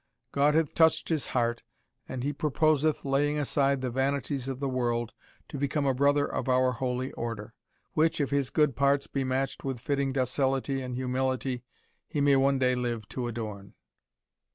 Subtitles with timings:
[0.31, 1.61] God hath touched his heart,
[2.09, 5.13] and he proposeth laying aside the vanities of the world,
[5.47, 7.53] to become a brother of our holy order;
[7.93, 11.61] which, if his good parts be matched with fitting docility and humility,
[12.07, 13.75] he may one day live to adorn."